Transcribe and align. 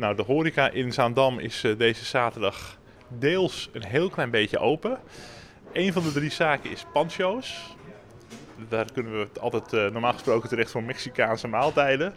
Nou, 0.00 0.16
de 0.16 0.22
horeca 0.22 0.70
in 0.70 0.92
Zaandam 0.92 1.38
is 1.38 1.64
uh, 1.64 1.78
deze 1.78 2.04
zaterdag 2.04 2.78
deels 3.08 3.70
een 3.72 3.84
heel 3.84 4.10
klein 4.10 4.30
beetje 4.30 4.58
open. 4.58 4.98
Een 5.72 5.92
van 5.92 6.02
de 6.02 6.12
drie 6.12 6.30
zaken 6.30 6.70
is 6.70 6.84
Pancho's. 6.92 7.76
Daar 8.68 8.92
kunnen 8.92 9.12
we 9.12 9.40
altijd 9.40 9.72
uh, 9.72 9.90
normaal 9.90 10.12
gesproken 10.12 10.48
terecht 10.48 10.70
voor 10.70 10.82
Mexicaanse 10.82 11.48
maaltijden. 11.48 12.14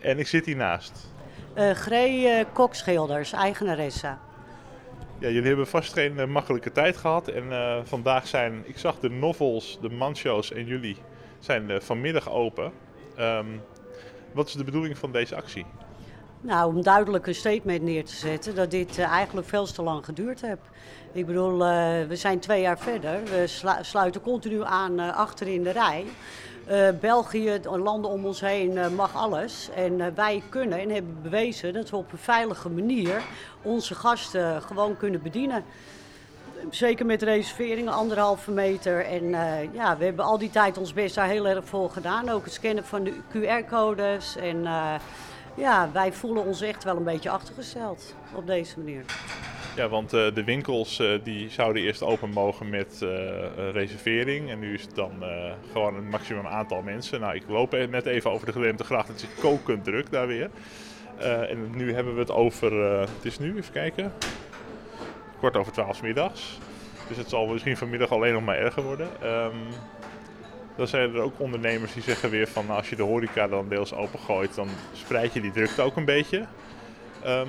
En 0.00 0.18
ik 0.18 0.26
zit 0.26 0.46
hiernaast. 0.46 1.12
Uh, 1.56 1.70
Gree 1.70 2.44
Kokschilders, 2.52 3.32
eigenaresse. 3.32 4.16
Ja, 5.18 5.28
jullie 5.28 5.48
hebben 5.48 5.66
vast 5.66 5.92
geen 5.92 6.30
makkelijke 6.30 6.72
tijd 6.72 6.96
gehad. 6.96 7.28
En 7.28 7.44
vandaag 7.86 8.26
zijn, 8.26 8.62
ik 8.66 8.78
zag 8.78 8.98
de 8.98 9.10
novels, 9.10 9.78
de 9.80 9.90
mancho's 9.90 10.52
en 10.52 10.66
jullie 10.66 10.96
zijn 11.38 11.82
vanmiddag 11.82 12.30
open. 12.30 12.72
Um, 13.18 13.62
wat 14.32 14.46
is 14.46 14.52
de 14.52 14.64
bedoeling 14.64 14.98
van 14.98 15.12
deze 15.12 15.36
actie? 15.36 15.66
Nou, 16.44 16.74
om 16.74 16.82
duidelijk 16.82 17.26
een 17.26 17.34
statement 17.34 17.82
neer 17.82 18.04
te 18.04 18.14
zetten 18.14 18.54
dat 18.54 18.70
dit 18.70 18.98
uh, 18.98 19.04
eigenlijk 19.04 19.48
veel 19.48 19.66
te 19.66 19.82
lang 19.82 20.04
geduurd 20.04 20.40
heeft. 20.40 20.60
Ik 21.12 21.26
bedoel, 21.26 21.52
uh, 21.52 21.68
we 22.08 22.16
zijn 22.16 22.38
twee 22.38 22.60
jaar 22.60 22.78
verder. 22.78 23.24
We 23.24 23.44
sluiten 23.80 24.20
continu 24.20 24.62
aan 24.62 25.00
uh, 25.00 25.16
achter 25.16 25.46
in 25.46 25.62
de 25.62 25.70
rij. 25.70 26.04
België, 27.00 27.60
landen 27.62 28.10
om 28.10 28.24
ons 28.24 28.40
heen, 28.40 28.94
mag 28.94 29.14
alles. 29.14 29.68
En 29.74 30.14
wij 30.14 30.42
kunnen 30.48 30.78
en 30.78 30.90
hebben 30.90 31.22
bewezen 31.22 31.72
dat 31.72 31.90
we 31.90 31.96
op 31.96 32.12
een 32.12 32.18
veilige 32.18 32.68
manier 32.68 33.22
onze 33.62 33.94
gasten 33.94 34.62
gewoon 34.62 34.96
kunnen 34.96 35.22
bedienen. 35.22 35.64
Zeker 36.70 37.06
met 37.06 37.22
reserveringen, 37.22 37.92
anderhalve 37.92 38.50
meter. 38.50 39.04
En 39.04 39.28
ja, 39.72 39.96
we 39.98 40.04
hebben 40.04 40.24
al 40.24 40.38
die 40.38 40.50
tijd 40.50 40.78
ons 40.78 40.92
best 40.92 41.14
daar 41.14 41.28
heel 41.28 41.46
erg 41.46 41.64
voor 41.64 41.90
gedaan. 41.90 42.28
Ook 42.28 42.44
het 42.44 42.52
scannen 42.52 42.84
van 42.84 43.04
de 43.04 43.12
QR-codes 43.32 44.36
en 44.36 44.66
ja, 45.56 45.90
wij 45.92 46.12
voelen 46.12 46.44
ons 46.44 46.60
echt 46.60 46.84
wel 46.84 46.96
een 46.96 47.04
beetje 47.04 47.30
achtergesteld 47.30 48.14
op 48.34 48.46
deze 48.46 48.78
manier. 48.78 49.04
Ja, 49.76 49.88
want 49.88 50.12
uh, 50.12 50.34
de 50.34 50.44
winkels 50.44 50.98
uh, 50.98 51.18
die 51.22 51.50
zouden 51.50 51.82
eerst 51.82 52.02
open 52.02 52.30
mogen 52.30 52.68
met 52.68 53.00
uh, 53.02 53.10
reservering. 53.72 54.50
En 54.50 54.58
nu 54.58 54.74
is 54.74 54.82
het 54.82 54.94
dan 54.94 55.12
gewoon 55.72 55.94
een 55.96 56.08
maximum 56.08 56.46
aantal 56.46 56.82
mensen. 56.82 57.20
Nou, 57.20 57.34
ik 57.34 57.48
loop 57.48 57.72
net 57.90 58.06
even 58.06 58.30
over 58.30 58.46
de 58.46 58.52
gedempte 58.52 58.84
gracht. 58.84 59.08
Het 59.08 59.22
is 59.22 59.40
kokend 59.40 59.84
druk 59.84 60.10
daar 60.10 60.26
weer. 60.26 60.50
en 61.48 61.70
nu 61.76 61.94
hebben 61.94 62.14
we 62.14 62.20
het 62.20 62.30
over, 62.30 62.72
het 62.98 63.24
is 63.24 63.38
nu, 63.38 63.56
even 63.56 63.72
kijken, 63.72 64.12
kort 65.40 65.56
over 65.56 65.72
twaalf 65.72 66.02
middags. 66.02 66.58
Dus 67.08 67.16
het 67.16 67.28
zal 67.28 67.46
misschien 67.46 67.76
vanmiddag 67.76 68.12
alleen 68.12 68.32
nog 68.32 68.44
maar 68.44 68.58
erger 68.58 68.82
worden. 68.82 69.08
Um, 69.24 69.52
dan 70.76 70.86
zijn 70.86 71.14
er 71.14 71.20
ook 71.20 71.40
ondernemers 71.40 71.92
die 71.92 72.02
zeggen 72.02 72.30
weer 72.30 72.48
van 72.48 72.66
nou, 72.66 72.78
als 72.78 72.88
je 72.88 72.96
de 72.96 73.02
horeca 73.02 73.48
dan 73.48 73.68
deels 73.68 73.94
opengooit, 73.94 74.54
dan 74.54 74.68
spreid 74.92 75.32
je 75.32 75.40
die 75.40 75.52
drukte 75.52 75.82
ook 75.82 75.96
een 75.96 76.04
beetje. 76.04 76.46
Um, 77.26 77.48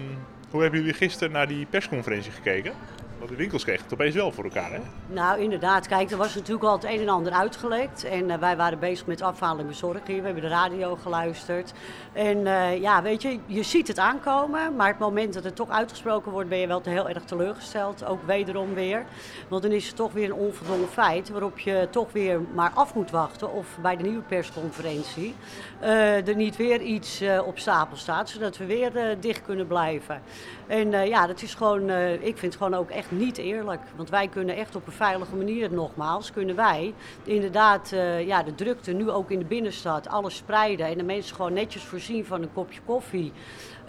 hoe 0.50 0.62
hebben 0.62 0.80
jullie 0.80 0.96
gisteren 0.96 1.34
naar 1.34 1.48
die 1.48 1.66
persconferentie 1.66 2.32
gekeken? 2.32 2.74
Want 3.18 3.30
de 3.30 3.36
winkels 3.36 3.64
kregen 3.64 3.84
het 3.84 3.94
opeens 3.94 4.16
wel 4.16 4.32
voor 4.32 4.44
elkaar, 4.44 4.72
hè? 4.72 4.80
Nou, 5.08 5.40
inderdaad. 5.40 5.88
Kijk, 5.88 6.12
er 6.12 6.18
was 6.18 6.36
natuurlijk 6.36 6.66
al 6.66 6.72
het 6.74 6.84
een 6.84 7.00
en 7.00 7.10
ander 7.10 7.32
uitgelekt. 7.32 8.04
En 8.04 8.30
uh, 8.30 8.38
wij 8.38 8.58
waren 8.58 8.80
bezig 8.80 9.06
met 9.06 9.22
afhalen 9.22 9.60
en 9.60 9.68
bezorgen. 9.68 10.02
We 10.06 10.22
hebben 10.22 10.42
de 10.42 10.48
radio 10.48 10.96
geluisterd. 10.96 11.74
En 12.14 12.38
uh, 12.38 12.82
ja, 12.82 13.02
weet 13.02 13.22
je, 13.22 13.40
je 13.46 13.64
ziet 13.64 13.88
het 13.88 14.00
aankomen. 14.00 14.76
Maar 14.76 14.88
het 14.88 15.00
moment 15.00 15.34
dat 15.34 15.44
het 15.44 15.56
toch 15.56 15.70
uitgesproken 15.70 16.32
wordt, 16.32 16.50
ben 16.50 16.58
je 16.58 16.68
wel 16.68 16.82
heel 16.84 17.10
erg 17.10 17.24
teleurgesteld. 17.24 18.06
Ook 18.06 18.24
wederom 18.26 18.74
weer. 18.74 19.06
Want 19.48 19.62
dan 19.62 19.72
is 19.72 19.88
het 19.88 19.96
toch 19.96 20.14
weer 20.14 20.26
een 20.26 20.34
onvoldongen 20.34 20.90
feit. 20.90 21.30
Waarop 21.30 21.60
je 21.60 21.88
toch 21.92 22.12
weer 22.12 22.42
maar 22.54 22.72
af 22.74 22.94
moet 22.94 23.12
wachten. 23.12 23.54
Of 23.54 23.78
bij 23.82 23.98
de 23.98 24.04
nieuwe 24.04 24.22
persconferentie 24.22 25.36
uh, 25.82 26.28
er 26.28 26.36
niet 26.36 26.56
weer 26.56 26.82
iets 26.82 27.24
op 27.46 27.60
stapel 27.60 27.98
staat. 27.98 28.30
Zodat 28.30 28.58
we 28.58 28.66
weer 28.66 29.18
dicht 29.20 29.42
kunnen 29.42 29.68
blijven. 29.68 30.22
En 30.68 30.92
ja, 31.08 31.28
dat 31.28 31.42
is 31.42 31.54
gewoon, 31.54 31.90
ik 32.20 32.38
vind 32.38 32.54
het 32.54 32.56
gewoon 32.56 32.74
ook 32.74 32.90
echt 32.90 33.05
niet 33.12 33.38
eerlijk. 33.38 33.82
Want 33.96 34.10
wij 34.10 34.28
kunnen 34.28 34.56
echt 34.56 34.76
op 34.76 34.88
een 34.88 34.94
veilige 34.94 35.36
manier, 35.36 35.74
nogmaals, 35.74 36.32
kunnen 36.32 36.56
wij 36.56 36.94
inderdaad 37.24 37.92
uh, 37.94 38.28
ja, 38.28 38.44
de 38.44 38.56
drukte 38.56 38.92
nu 38.92 39.10
ook 39.10 39.32
in 39.32 39.40
de 39.40 39.46
binnenstad, 39.46 40.08
alles 40.08 40.36
spreiden. 40.36 40.86
En 40.86 40.98
de 40.98 41.04
mensen 41.04 41.36
gewoon 41.36 41.54
netjes 41.54 41.84
voorzien 41.84 42.26
van 42.26 42.42
een 42.42 42.54
kopje 42.54 42.80
koffie. 42.86 43.32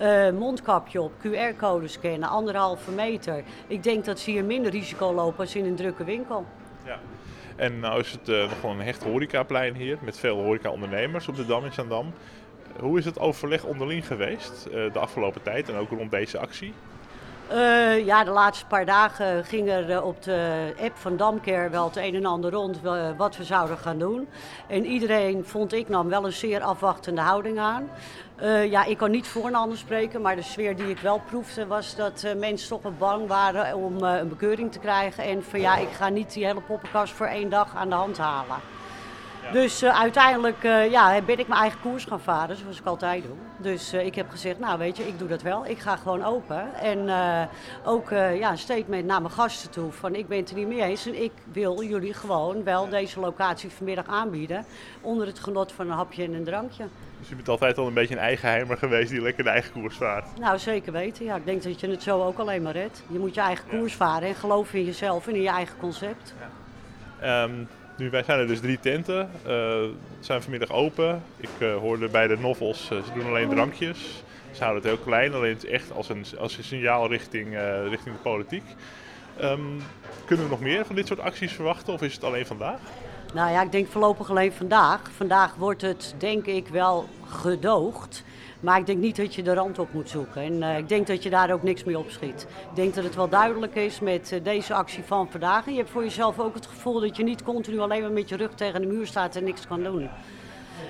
Uh, 0.01 0.31
mondkapje 0.31 1.01
op, 1.01 1.13
QR-code 1.19 1.89
scannen, 1.89 2.29
anderhalve 2.29 2.91
meter. 2.91 3.43
Ik 3.67 3.83
denk 3.83 4.05
dat 4.05 4.19
ze 4.19 4.31
hier 4.31 4.45
minder 4.45 4.73
risico 4.73 5.13
lopen 5.13 5.39
als 5.41 5.55
in 5.55 5.65
een 5.65 5.77
drukke 5.77 6.05
winkel. 6.05 6.47
Ja. 6.85 6.99
En 7.57 7.81
nou 7.81 8.01
is 8.01 8.11
het 8.11 8.29
uh, 8.29 8.41
nog 8.41 8.61
gewoon 8.61 8.79
een 8.79 8.85
hecht 8.85 9.03
horecaplein 9.03 9.75
hier 9.75 9.99
met 10.01 10.19
veel 10.19 10.43
horeca-ondernemers 10.43 11.29
op 11.29 11.37
de 11.37 11.47
Dam 11.47 11.65
in 11.65 11.73
Zandam. 11.73 12.13
Hoe 12.81 12.99
is 12.99 13.05
het 13.05 13.19
overleg 13.19 13.65
onderling 13.65 14.07
geweest 14.07 14.69
de 14.71 14.99
afgelopen 14.99 15.43
tijd 15.43 15.69
en 15.69 15.77
ook 15.77 15.91
rond 15.91 16.11
deze 16.11 16.39
actie? 16.39 16.73
Uh, 17.53 18.07
ja, 18.07 18.25
de 18.25 18.31
laatste 18.31 18.67
paar 18.67 18.85
dagen 18.85 19.45
ging 19.45 19.69
er 19.69 19.91
uh, 19.91 20.05
op 20.05 20.23
de 20.23 20.73
app 20.81 20.97
van 20.97 21.17
Damcare 21.17 21.69
wel 21.69 21.85
het 21.85 21.97
een 21.97 22.15
en 22.15 22.27
ander 22.27 22.51
rond 22.51 22.79
uh, 22.85 23.09
wat 23.17 23.37
we 23.37 23.45
zouden 23.45 23.79
gaan 23.79 23.99
doen. 23.99 24.29
En 24.67 24.87
iedereen, 24.87 25.45
vond 25.45 25.73
ik, 25.73 25.89
nam 25.89 26.09
wel 26.09 26.25
een 26.25 26.33
zeer 26.33 26.63
afwachtende 26.63 27.21
houding 27.21 27.59
aan. 27.59 27.91
ja, 28.71 28.85
ik 28.85 28.97
kan 28.97 29.11
niet 29.11 29.29
voor 29.29 29.47
een 29.47 29.55
ander 29.55 29.79
spreken, 29.79 30.21
maar 30.21 30.37
de 30.37 30.43
sfeer 30.43 30.77
die 30.77 30.89
ik 30.89 30.99
wel 30.99 31.21
proefde 31.27 31.67
was 31.67 31.97
dat 31.97 32.27
mensen 32.37 32.69
toch 32.69 32.83
wel 32.83 32.95
bang 32.99 33.29
waren 33.29 33.77
om 33.77 34.03
een 34.03 34.29
bekeuring 34.29 34.73
te 34.73 34.79
krijgen. 34.79 35.25
En 35.25 35.45
van 35.45 35.61
ja, 35.61 35.77
ik 35.77 35.91
ga 35.91 36.09
niet 36.09 36.33
die 36.33 36.45
hele 36.45 36.61
poppenkast 36.61 37.13
voor 37.13 37.27
één 37.27 37.51
dag 37.51 37.77
aan 37.77 37.89
de 37.89 37.95
hand 37.95 38.19
halen. 38.19 38.76
Dus 39.53 39.83
uh, 39.83 40.01
uiteindelijk 40.01 40.63
uh, 40.65 40.91
ja, 40.91 41.21
ben 41.23 41.39
ik 41.39 41.49
mijn 41.49 41.61
eigen 41.61 41.81
koers 41.81 42.05
gaan 42.05 42.21
varen, 42.21 42.57
zoals 42.57 42.79
ik 42.79 42.87
altijd 42.87 43.23
doe. 43.23 43.37
Dus 43.59 43.95
uh, 43.95 44.07
ik 44.07 44.15
heb 44.15 44.31
gezegd, 44.31 44.59
nou 44.59 44.79
weet 44.79 44.97
je, 44.97 45.07
ik 45.09 45.19
doe 45.19 45.29
dat 45.29 45.43
wel. 45.43 45.67
Ik 45.67 45.79
ga 45.79 45.97
gewoon 45.97 46.25
open. 46.25 46.75
En 46.75 47.11
ook 47.85 48.11
ja, 48.11 48.51
een 48.51 48.59
statement 48.59 49.05
naar 49.05 49.21
mijn 49.21 49.33
gasten 49.33 49.71
toe 49.71 49.93
van 49.93 50.15
ik 50.15 50.29
ben 50.29 50.39
het 50.39 50.51
er 50.51 50.57
niet 50.57 50.69
mee 50.69 50.83
eens. 50.83 51.07
En 51.07 51.23
ik 51.23 51.33
wil 51.53 51.83
jullie 51.83 52.15
gewoon 52.15 52.65
wel 52.65 52.89
deze 52.89 53.21
locatie 53.21 53.71
vanmiddag 53.71 54.07
aanbieden. 54.07 54.65
Onder 55.01 55.27
het 55.27 55.39
genot 55.39 55.73
van 55.73 55.87
een 55.87 55.97
hapje 55.97 56.25
en 56.25 56.35
een 56.35 56.45
drankje. 56.45 56.85
Dus 57.19 57.29
je 57.29 57.35
bent 57.35 57.49
altijd 57.49 57.79
al 57.79 57.87
een 57.87 57.95
beetje 57.95 58.15
een 58.15 58.21
eigenheimer 58.21 58.77
geweest 58.77 59.11
die 59.11 59.23
lekker 59.23 59.45
de 59.45 59.51
eigen 59.51 59.73
koers 59.73 59.97
vaart? 59.97 60.39
Nou, 60.39 60.59
zeker 60.59 60.93
weten. 60.93 61.25
Ja, 61.25 61.37
ik 61.37 61.45
denk 61.45 61.63
dat 61.63 61.81
je 61.81 61.91
het 61.91 62.03
zo 62.03 62.23
ook 62.23 62.39
alleen 62.39 62.63
maar 62.63 62.73
redt. 62.73 63.03
Je 63.07 63.19
moet 63.19 63.35
je 63.35 63.41
eigen 63.41 63.69
koers 63.69 63.95
varen 63.95 64.29
en 64.29 64.35
geloven 64.35 64.79
in 64.79 64.85
jezelf 64.85 65.27
en 65.27 65.35
in 65.35 65.43
je 65.43 65.49
eigen 65.49 65.77
concept. 65.79 66.35
Ja. 67.21 67.43
Um, 67.43 67.69
nu, 67.97 68.11
wij 68.11 68.23
zijn 68.23 68.39
er 68.39 68.47
dus 68.47 68.61
drie 68.61 68.81
tenten. 68.81 69.31
Uh, 69.47 69.83
zijn 70.21 70.43
vanmiddag 70.43 70.71
open. 70.71 71.23
Ik 71.37 71.49
uh, 71.59 71.77
hoorde 71.77 72.09
bij 72.09 72.27
de 72.27 72.39
novels, 72.39 72.91
uh, 72.93 73.03
ze 73.03 73.13
doen 73.15 73.27
alleen 73.27 73.49
drankjes. 73.49 74.23
Ze 74.51 74.63
houden 74.63 74.83
het 74.83 74.93
heel 74.93 75.05
klein, 75.05 75.35
alleen 75.35 75.55
het 75.55 75.65
is 75.65 75.71
echt 75.71 75.93
als 75.93 76.09
een, 76.09 76.25
als 76.39 76.57
een 76.57 76.65
signaal 76.65 77.09
richting, 77.09 77.57
richting 77.89 78.15
de 78.15 78.23
politiek. 78.23 78.65
Um, 79.43 79.83
kunnen 80.27 80.45
we 80.45 80.51
nog 80.51 80.61
meer 80.61 80.87
van 80.87 80.95
dit 80.95 81.07
soort 81.07 81.21
acties 81.21 81.53
verwachten 81.53 81.93
of 81.93 82.03
is 82.03 82.15
het 82.15 82.25
alleen 82.25 82.47
vandaag? 82.47 82.79
Nou 83.35 83.51
ja, 83.51 83.63
ik 83.63 83.73
denk 83.73 83.89
voorlopig 83.89 84.31
alleen 84.31 84.53
vandaag. 84.53 85.01
Vandaag 85.17 85.55
wordt 85.55 85.83
het 85.83 86.15
denk 86.19 86.47
ik 86.47 86.69
wel 86.69 87.05
gedoogd. 87.25 88.25
Maar 88.61 88.79
ik 88.79 88.87
denk 88.87 88.99
niet 88.99 89.17
dat 89.17 89.35
je 89.35 89.43
de 89.43 89.55
rand 89.55 89.79
op 89.79 89.93
moet 89.93 90.09
zoeken. 90.09 90.43
En 90.43 90.53
uh, 90.53 90.79
ik 90.79 90.89
denk 90.89 91.07
dat 91.07 91.23
je 91.23 91.31
daar 91.31 91.53
ook 91.53 91.63
niks 91.63 91.85
mee 91.85 91.99
opschiet. 91.99 92.47
Ik 92.71 92.77
denk 92.77 92.95
dat 92.95 93.05
het 93.05 93.15
wel 93.15 93.29
duidelijk 93.29 93.75
is 93.75 94.01
met 94.01 94.33
uh, 94.33 94.45
deze 94.45 94.75
actie 94.75 95.03
van 95.05 95.31
vandaag. 95.31 95.67
En 95.67 95.73
je 95.73 95.79
hebt 95.79 95.91
voor 95.91 96.03
jezelf 96.03 96.39
ook 96.39 96.55
het 96.55 96.67
gevoel 96.67 97.01
dat 97.01 97.17
je 97.17 97.23
niet 97.23 97.43
continu 97.43 97.79
alleen 97.79 98.03
maar 98.03 98.13
met 98.13 98.29
je 98.29 98.37
rug 98.37 98.55
tegen 98.55 98.81
de 98.81 98.87
muur 98.87 99.07
staat 99.07 99.37
en 99.37 99.45
niks 99.45 99.67
kan 99.67 99.83
doen. 99.83 100.09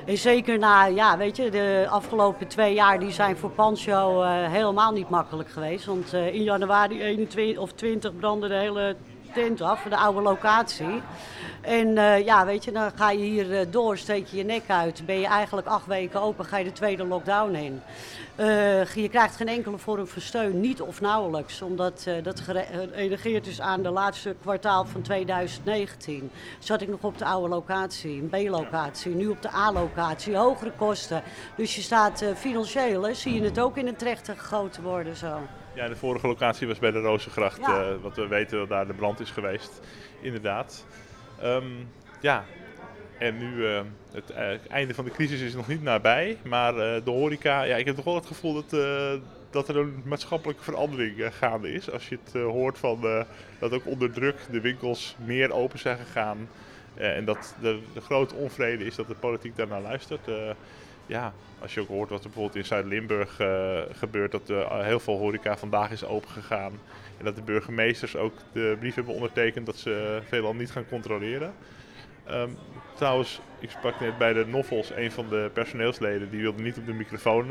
En 0.07 0.19
zeker 0.19 0.59
na, 0.59 0.85
ja, 0.85 1.17
weet 1.17 1.37
je, 1.37 1.51
de 1.51 1.87
afgelopen 1.91 2.47
twee 2.47 2.75
jaar 2.75 2.99
die 2.99 3.11
zijn 3.11 3.37
voor 3.37 3.51
Pancho 3.51 4.23
uh, 4.23 4.29
helemaal 4.31 4.93
niet 4.93 5.09
makkelijk 5.09 5.49
geweest. 5.49 5.85
Want 5.85 6.13
in 6.13 6.43
januari 6.43 7.03
21 7.03 7.63
of 7.63 7.73
20 7.73 8.17
brandde 8.17 8.49
de 8.49 8.55
hele 8.55 8.97
tent 9.35 9.61
af, 9.61 9.83
de 9.83 9.97
oude 9.97 10.21
locatie. 10.21 11.03
En 11.67 11.89
uh, 11.89 12.25
ja, 12.25 12.47
weet 12.47 12.65
je, 12.65 12.73
dan 12.73 12.91
ga 12.95 13.11
je 13.11 13.25
hier 13.25 13.51
uh, 13.51 13.61
door, 13.71 13.99
steek 13.99 14.27
je 14.27 14.37
je 14.37 14.45
nek 14.45 14.63
uit. 14.67 15.07
Ben 15.07 15.21
je 15.21 15.27
eigenlijk 15.27 15.67
acht 15.67 15.87
weken 15.87 16.21
open, 16.21 16.45
ga 16.45 16.59
je 16.59 16.65
de 16.65 16.73
tweede 16.73 17.05
lockdown 17.05 17.55
in. 17.55 17.81
Uh, 18.41 18.85
je 18.95 19.09
krijgt 19.09 19.37
geen 19.37 19.49
enkele 19.49 19.79
vorm 19.79 20.07
van 20.07 20.23
steun, 20.23 20.61
niet 20.61 20.81
of 20.81 21.01
nauwelijks. 21.01 21.63
Omdat 21.63 22.07
dat 22.23 22.41
gereageerd 22.41 23.47
is 23.47 23.61
aan 23.61 23.83
de 23.83 23.91
laatste 23.91 24.37
kwartaal 24.41 24.85
van 24.85 25.03
2019. 25.03 26.31
Zat 26.59 26.81
ik 26.81 26.89
nog 26.89 27.03
op 27.03 27.19
de 27.19 27.25
oude 27.25 27.49
locatie, 27.49 28.23
een 28.23 28.29
B-locatie. 28.29 29.15
Nu 29.15 29.27
op 29.27 29.43
de 29.43 29.55
A-locatie, 29.55 30.37
hogere 30.37 30.73
kosten. 30.77 31.23
Dus 31.57 31.75
je 31.75 31.83
staat 31.83 32.25
financieel, 32.37 33.03
hè, 33.03 33.15
zie 33.15 33.35
je 33.35 33.43
het 33.43 33.59
ook 33.59 33.77
in 33.77 33.87
het 33.87 33.99
trechter 33.99 34.37
gegoten 34.37 34.83
worden 34.83 35.17
zo. 35.17 35.41
Ja, 35.75 35.89
de 35.89 35.97
vorige 35.97 36.27
locatie 36.27 36.67
was 36.67 36.79
bij 36.79 36.91
de 36.91 37.01
Rozengracht. 37.01 37.61
Ja. 37.61 37.99
Wat 37.99 38.17
we 38.17 38.27
weten 38.27 38.59
dat 38.59 38.69
daar 38.69 38.87
de 38.87 38.95
brand 38.95 39.21
is 39.21 39.31
geweest. 39.31 39.81
Inderdaad. 40.21 40.85
Um, 41.45 41.89
ja, 42.21 42.45
en 43.19 43.39
nu 43.39 43.55
uh, 43.55 43.81
het 44.13 44.31
uh, 44.31 44.71
einde 44.71 44.95
van 44.95 45.05
de 45.05 45.11
crisis 45.11 45.41
is 45.41 45.55
nog 45.55 45.69
niet 45.69 45.83
nabij. 45.83 46.39
Maar 46.45 46.75
de 46.75 47.11
horeca, 47.11 47.63
ja, 47.63 47.77
ik 47.77 47.87
heb 47.87 47.95
toch 47.95 48.05
wel 48.05 48.15
het 48.15 48.27
gevoel 48.27 48.55
dat, 48.55 48.81
dat 49.51 49.69
er 49.69 49.77
een 49.77 50.03
maatschappelijke 50.05 50.63
verandering 50.63 51.29
gaande 51.35 51.73
is. 51.73 51.91
Als 51.91 52.09
je 52.09 52.19
het 52.25 52.43
hoort 52.43 52.79
van 52.79 53.25
dat 53.59 53.73
ook 53.73 53.87
onder 53.87 54.13
druk 54.13 54.37
de 54.51 54.61
winkels 54.61 55.17
meer 55.25 55.53
open 55.53 55.79
zijn 55.79 55.99
gegaan. 55.99 56.49
en 56.95 57.25
dat 57.25 57.55
de, 57.61 57.79
grote 58.03 58.35
onvrede 58.35 58.85
is 58.85 58.95
dat 58.95 59.09
de 59.09 59.15
politiek 59.15 59.57
daarnaar 59.57 59.83
luistert. 59.83 60.29
Ja, 61.07 61.33
als 61.59 61.75
je 61.75 61.81
ook 61.81 61.89
hoort 61.89 62.11
wat 62.11 62.19
er 62.19 62.25
bijvoorbeeld 62.25 62.57
in 62.57 62.65
Zuid-Limburg 62.65 63.41
uh, 63.41 63.81
gebeurt, 63.93 64.31
dat 64.31 64.51
uh, 64.51 64.81
heel 64.81 65.01
veel 65.01 65.19
horeca 65.19 65.57
vandaag 65.57 65.91
is 65.91 66.05
opengegaan. 66.05 66.73
En 67.19 67.25
dat 67.25 67.37
de 67.37 67.43
burgemeesters 67.43 68.17
ook 68.17 68.33
de 68.53 68.77
brief 68.79 68.95
hebben 68.95 69.15
ondertekend 69.15 69.67
dat 69.67 69.77
ze 69.77 70.21
veelal 70.29 70.55
niet 70.55 70.71
gaan 70.71 70.89
controleren. 70.89 71.55
Um, 72.31 72.57
trouwens, 72.95 73.41
ik 73.59 73.71
sprak 73.71 74.01
net 74.01 74.19
bij 74.19 74.33
de 74.33 74.47
Noffels, 74.47 74.91
een 74.91 75.13
van 75.13 75.29
de 75.29 75.51
personeelsleden, 75.53 76.31
die 76.31 76.41
wilde 76.41 76.63
niet 76.63 76.79
op 76.79 76.87
de 76.87 76.93
microfoon 76.93 77.47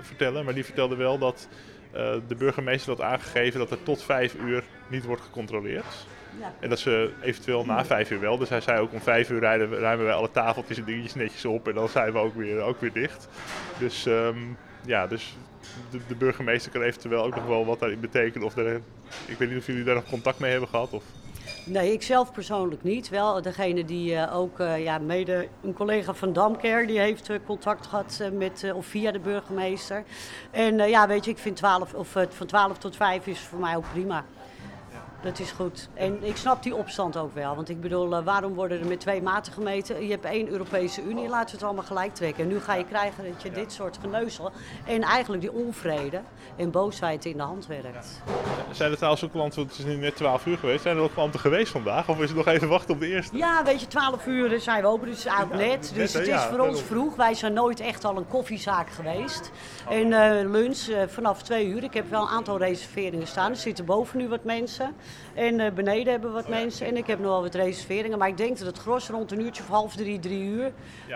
vertellen, 0.00 0.44
maar 0.44 0.54
die 0.54 0.64
vertelde 0.64 0.96
wel 0.96 1.18
dat 1.18 1.48
de 2.26 2.34
burgemeester 2.38 2.90
had 2.90 3.00
aangegeven 3.00 3.58
dat 3.58 3.70
er 3.70 3.82
tot 3.82 4.02
vijf 4.02 4.34
uur 4.34 4.64
niet 4.88 5.04
wordt 5.04 5.22
gecontroleerd. 5.22 6.06
Ja. 6.38 6.52
En 6.60 6.68
dat 6.68 6.78
ze 6.78 7.12
eventueel 7.20 7.64
na 7.64 7.84
vijf 7.84 8.10
uur 8.10 8.20
wel. 8.20 8.38
Dus 8.38 8.48
hij 8.48 8.60
zei 8.60 8.80
ook 8.80 8.92
om 8.92 9.00
vijf 9.00 9.30
uur 9.30 9.40
rijden, 9.40 9.78
ruimen 9.78 10.06
wij 10.06 10.14
alle 10.14 10.30
tafeltjes 10.30 10.78
en 10.78 10.84
dingetjes 10.84 11.14
netjes 11.14 11.44
op. 11.44 11.68
En 11.68 11.74
dan 11.74 11.88
zijn 11.88 12.12
we 12.12 12.18
ook 12.18 12.34
weer, 12.34 12.60
ook 12.60 12.80
weer 12.80 12.92
dicht. 12.92 13.28
Dus 13.78 14.06
um, 14.06 14.56
ja, 14.84 15.06
dus 15.06 15.36
de, 15.90 16.00
de, 16.08 16.14
burgemeester 16.14 16.72
kan 16.72 16.82
eventueel 16.82 17.24
ook 17.24 17.34
nog 17.34 17.46
wel 17.46 17.66
wat 17.66 17.80
daarin 17.80 18.00
betekenen. 18.00 18.46
Of 18.46 18.56
er, 18.56 18.80
ik 19.26 19.38
weet 19.38 19.48
niet 19.48 19.58
of 19.58 19.66
jullie 19.66 19.84
daar 19.84 19.94
nog 19.94 20.08
contact 20.08 20.38
mee 20.38 20.50
hebben 20.50 20.68
gehad. 20.68 20.92
Of... 20.92 21.04
Nee, 21.64 21.92
ik 21.92 22.02
zelf 22.02 22.32
persoonlijk 22.32 22.82
niet. 22.82 23.08
Wel 23.08 23.42
degene 23.42 23.84
die 23.84 24.12
uh, 24.12 24.36
ook, 24.36 24.60
uh, 24.60 24.82
ja, 24.84 24.98
mede 24.98 25.48
een 25.62 25.74
collega 25.74 26.14
van 26.14 26.32
Damker, 26.32 26.86
die 26.86 26.98
heeft 26.98 27.30
uh, 27.30 27.36
contact 27.46 27.86
gehad 27.86 28.22
met, 28.32 28.72
of 28.74 28.86
via 28.86 29.10
de 29.10 29.18
burgemeester. 29.18 30.04
En 30.50 30.76
ja, 30.88 31.08
weet 31.08 31.24
je, 31.24 31.30
ik 31.30 31.38
vind 31.38 31.56
12, 31.56 31.94
of, 31.94 32.16
van 32.28 32.46
12 32.46 32.78
tot 32.78 32.96
5 32.96 33.26
is 33.26 33.40
voor 33.40 33.58
mij 33.58 33.76
ook 33.76 33.84
prima. 33.92 34.24
Dat 35.22 35.38
is 35.38 35.50
goed. 35.50 35.88
En 35.94 36.24
ik 36.24 36.36
snap 36.36 36.62
die 36.62 36.74
opstand 36.74 37.16
ook 37.16 37.34
wel. 37.34 37.54
Want 37.54 37.68
ik 37.68 37.80
bedoel, 37.80 38.12
uh, 38.12 38.24
waarom 38.24 38.54
worden 38.54 38.80
er 38.80 38.86
met 38.86 39.00
twee 39.00 39.22
maten 39.22 39.52
gemeten? 39.52 40.04
Je 40.04 40.10
hebt 40.10 40.24
één 40.24 40.48
Europese 40.48 41.02
Unie, 41.02 41.28
laten 41.28 41.46
we 41.46 41.52
het 41.52 41.62
allemaal 41.62 41.84
gelijk 41.84 42.14
trekken. 42.14 42.42
En 42.42 42.48
nu 42.48 42.60
ga 42.60 42.74
je 42.74 42.84
krijgen 42.84 43.24
dat 43.24 43.42
je 43.42 43.50
dit 43.50 43.72
soort 43.72 43.98
geneuzel 44.00 44.52
en 44.86 45.02
eigenlijk 45.02 45.42
die 45.42 45.52
onvrede 45.52 46.20
en 46.56 46.70
boosheid 46.70 47.24
in 47.24 47.36
de 47.36 47.42
hand 47.42 47.66
werkt. 47.66 48.22
Ja. 48.26 48.74
Zijn 48.74 48.90
er 48.90 48.96
trouwens 48.96 49.24
ook 49.24 49.30
klanten, 49.30 49.58
want 49.58 49.70
het 49.70 49.78
is 49.78 49.84
nu 49.84 49.96
net 50.00 50.16
12 50.16 50.46
uur 50.46 50.58
geweest, 50.58 50.82
zijn 50.82 50.96
er 50.96 51.02
ook 51.02 51.12
klanten 51.12 51.40
geweest 51.40 51.72
vandaag? 51.72 52.08
Of 52.08 52.20
is 52.20 52.28
het 52.28 52.36
nog 52.36 52.46
even 52.46 52.68
wachten 52.68 52.94
op 52.94 53.00
de 53.00 53.06
eerste? 53.06 53.36
Ja, 53.36 53.64
weet 53.64 53.80
je, 53.80 53.86
12 53.86 54.26
uur 54.26 54.60
zijn 54.60 54.82
we 54.82 54.88
open, 54.88 55.06
dus 55.06 55.16
het 55.16 55.26
is 55.26 55.38
eigenlijk 55.38 55.70
net. 55.70 55.92
Dus 55.94 56.12
het 56.12 56.28
is 56.28 56.42
voor 56.42 56.58
ons 56.58 56.82
vroeg. 56.82 57.16
Wij 57.16 57.34
zijn 57.34 57.52
nooit 57.52 57.80
echt 57.80 58.04
al 58.04 58.16
een 58.16 58.28
koffiezaak 58.28 58.90
geweest. 58.90 59.50
Oh. 59.88 59.94
En 59.94 60.06
uh, 60.06 60.50
lunch 60.50 60.86
uh, 60.88 61.02
vanaf 61.06 61.42
2 61.42 61.66
uur. 61.66 61.84
Ik 61.84 61.94
heb 61.94 62.10
wel 62.10 62.22
een 62.22 62.28
aantal 62.28 62.58
reserveringen 62.58 63.26
staan. 63.26 63.50
Er 63.50 63.56
zitten 63.56 63.84
boven 63.84 64.18
nu 64.18 64.28
wat 64.28 64.44
mensen. 64.44 64.94
En 65.34 65.58
uh, 65.58 65.70
beneden 65.70 66.12
hebben 66.12 66.30
we 66.30 66.36
wat 66.36 66.48
mensen. 66.48 66.86
En 66.86 66.96
ik 66.96 67.06
heb 67.06 67.18
nog 67.18 67.28
wel 67.28 67.42
wat 67.42 67.54
reserveringen. 67.54 68.18
Maar 68.18 68.28
ik 68.28 68.36
denk 68.36 68.58
dat 68.58 68.66
het 68.66 68.78
gros 68.78 69.08
rond 69.08 69.32
een 69.32 69.40
uurtje 69.40 69.62
of 69.62 69.68
half 69.68 69.96
drie, 69.96 70.18
drie 70.18 70.42
uur, 70.42 70.72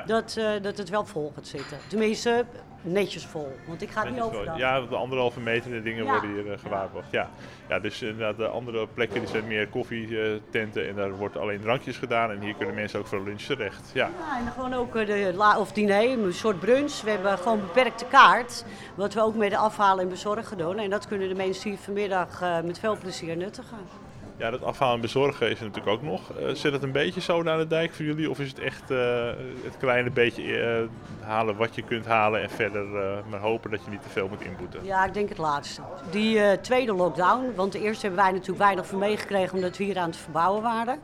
dat, 0.07 0.37
uh, 0.39 0.51
dat 0.63 0.79
het 0.79 0.89
wel 0.89 1.05
vol 1.05 1.33
gaat 1.35 1.47
zitten. 1.47 1.79
Tenminste, 1.89 2.45
netjes 2.87 3.27
vol. 3.27 3.57
Want 3.67 3.83
ik 3.83 3.91
ga 3.91 4.03
het 4.03 4.11
niet 4.11 4.21
over. 4.21 4.59
Ja, 4.59 4.81
de 4.81 4.97
anderhalve 4.97 5.41
meter 5.41 5.71
de 5.71 5.83
dingen 5.83 6.05
ja. 6.05 6.11
worden 6.11 6.33
hier 6.33 6.47
uh, 6.47 6.59
gewaarborgd. 6.59 7.11
Ja. 7.11 7.31
ja, 7.69 7.81
dus 7.81 8.03
inderdaad, 8.03 8.37
de 8.37 8.47
andere 8.47 8.87
plekken 8.95 9.21
die 9.21 9.29
zijn 9.29 9.47
meer 9.47 9.69
koffietenten 9.69 10.89
en 10.89 10.95
daar 10.95 11.17
wordt 11.17 11.37
alleen 11.37 11.61
drankjes 11.61 11.97
gedaan. 11.97 12.31
En 12.31 12.41
hier 12.41 12.55
kunnen 12.55 12.75
mensen 12.75 12.99
ook 12.99 13.07
voor 13.07 13.23
lunch 13.23 13.43
terecht. 13.43 13.91
Ja, 13.95 14.11
ja 14.19 14.39
en 14.39 14.53
gewoon 14.53 14.75
ook 14.75 14.93
de 14.93 15.33
la 15.35 15.59
of 15.59 15.73
diner, 15.73 16.11
een 16.11 16.33
soort 16.33 16.61
brunch. 16.61 17.01
We 17.01 17.11
hebben 17.11 17.39
gewoon 17.39 17.61
beperkte 17.61 18.05
kaart, 18.05 18.65
wat 18.95 19.15
we 19.15 19.23
ook 19.23 19.35
met 19.35 19.51
de 19.51 19.57
afhalen 19.57 20.03
en 20.05 20.11
bezorgen 20.11 20.59
doen. 20.59 20.79
En 20.79 20.91
dat 20.91 21.07
kunnen 21.07 21.29
de 21.29 21.35
mensen 21.35 21.71
hier 21.71 21.79
vanmiddag 21.79 22.43
uh, 22.43 22.61
met 22.61 22.79
veel 22.79 22.97
plezier 22.97 23.37
nuttigen. 23.37 24.06
Ja, 24.39 24.51
dat 24.51 24.63
afhalen 24.63 24.95
en 24.95 25.01
bezorgen 25.01 25.51
is 25.51 25.61
natuurlijk 25.61 25.89
ook 25.89 26.03
nog. 26.03 26.21
Uh, 26.41 26.49
zit 26.55 26.73
het 26.73 26.83
een 26.83 26.93
beetje 26.93 27.21
zo 27.21 27.43
naar 27.43 27.59
de 27.59 27.67
dijk 27.67 27.95
voor 27.95 28.05
jullie? 28.05 28.31
Of 28.31 28.41
is 28.41 28.49
het 28.49 28.59
echt 28.59 28.91
uh, 28.91 29.27
het 29.65 29.77
kleine 29.79 30.11
beetje 30.11 30.43
uh, 30.43 31.27
halen 31.27 31.57
wat 31.57 31.75
je 31.75 31.83
kunt 31.83 32.07
halen 32.07 32.43
en 32.43 32.51
verder 32.51 32.87
maar 33.31 33.41
hopen 33.41 33.71
dat 33.71 33.85
je 33.85 33.91
niet 33.91 34.03
te 34.03 34.09
veel 34.09 34.29
moet 34.29 34.41
inboeten? 34.41 34.85
Ja, 34.85 35.05
ik 35.05 35.15
denk 35.15 35.29
het 35.29 35.39
laatste. 35.39 35.83
Die 36.11 36.61
tweede 36.61 36.93
lockdown, 36.93 37.53
want 37.55 37.73
de 37.73 37.81
eerste 37.81 38.07
hebben 38.07 38.25
wij 38.25 38.33
natuurlijk 38.33 38.59
weinig 38.59 38.87
van 38.87 38.99
meegekregen 38.99 39.55
omdat 39.55 39.77
we 39.77 39.85
hier 39.85 39.99
aan 39.99 40.09
het 40.09 40.17
verbouwen 40.19 40.63
waren. 40.63 40.99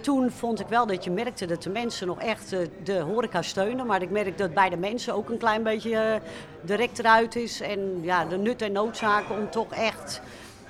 toen 0.00 0.30
vond 0.30 0.60
ik 0.60 0.66
wel 0.66 0.86
dat 0.86 1.04
je 1.04 1.10
merkte 1.10 1.46
dat 1.46 1.62
de 1.62 1.70
mensen 1.70 2.06
nog 2.06 2.20
echt 2.20 2.56
de 2.84 3.00
horeca 3.00 3.42
steunen. 3.42 3.86
Maar 3.86 4.02
ik 4.02 4.10
merk 4.10 4.38
dat 4.38 4.54
bij 4.54 4.68
de 4.68 4.76
mensen 4.76 5.14
ook 5.14 5.28
een 5.28 5.38
klein 5.38 5.62
beetje 5.62 6.20
direct 6.60 6.98
eruit 6.98 7.36
is. 7.36 7.60
En 7.60 7.98
ja, 8.02 8.24
de 8.24 8.36
nut 8.36 8.62
en 8.62 8.72
noodzaken 8.72 9.36
om 9.36 9.50
toch 9.50 9.72
echt 9.72 10.20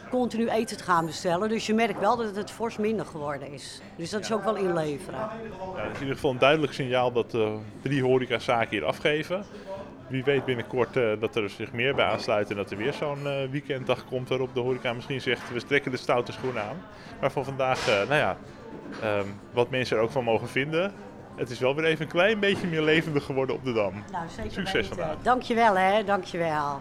continu 0.08 0.48
eten 0.48 0.76
te 0.76 0.84
gaan 0.84 1.06
bestellen. 1.06 1.48
Dus 1.48 1.66
je 1.66 1.74
merkt 1.74 2.00
wel 2.00 2.16
dat 2.16 2.36
het 2.36 2.50
fors 2.50 2.76
minder 2.76 3.06
geworden 3.06 3.52
is. 3.52 3.80
Dus 3.96 4.10
dat 4.10 4.20
is 4.20 4.32
ook 4.32 4.44
wel 4.44 4.56
inleveren. 4.56 5.20
Ja, 5.76 5.82
dat 5.82 5.90
is 5.90 5.94
in 5.94 6.00
ieder 6.00 6.14
geval 6.14 6.30
een 6.30 6.38
duidelijk 6.38 6.72
signaal 6.72 7.12
dat 7.12 7.34
uh, 7.34 7.52
drie 7.82 8.02
horecazaken 8.02 8.70
hier 8.70 8.84
afgeven. 8.84 9.44
Wie 10.08 10.24
weet 10.24 10.44
binnenkort 10.44 10.96
uh, 10.96 11.20
dat 11.20 11.36
er 11.36 11.50
zich 11.50 11.72
meer 11.72 11.94
bij 11.94 12.04
aansluiten 12.04 12.56
en 12.56 12.62
dat 12.62 12.70
er 12.70 12.76
weer 12.76 12.92
zo'n 12.92 13.22
uh, 13.24 13.32
weekenddag 13.50 14.04
komt 14.04 14.28
waarop 14.28 14.54
de 14.54 14.60
horeca 14.60 14.92
misschien 14.92 15.20
zegt 15.20 15.52
we 15.52 15.64
trekken 15.64 15.90
de 15.90 15.96
stoute 15.96 16.32
schoenen 16.32 16.62
aan. 16.62 16.76
Maar 17.20 17.30
van 17.30 17.44
vandaag, 17.44 17.86
nou 17.86 18.14
ja, 18.14 18.36
um, 19.04 19.40
wat 19.52 19.70
mensen 19.70 19.96
er 19.96 20.02
ook 20.02 20.10
van 20.10 20.24
mogen 20.24 20.48
vinden. 20.48 20.92
Het 21.36 21.50
is 21.50 21.58
wel 21.58 21.74
weer 21.74 21.84
even 21.84 22.04
een 22.04 22.10
klein 22.10 22.40
beetje 22.40 22.66
meer 22.66 22.82
levendig 22.82 23.24
geworden 23.24 23.54
op 23.54 23.64
de 23.64 23.72
Dam. 23.72 24.04
Nou, 24.12 24.28
zeker 24.28 24.50
Succes 24.50 24.72
weten. 24.72 24.88
vandaag. 24.88 25.16
Dankjewel 25.22 25.76
hè, 25.76 26.04
dankjewel. 26.04 26.80